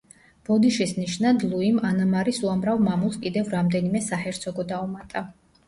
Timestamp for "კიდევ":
3.29-3.55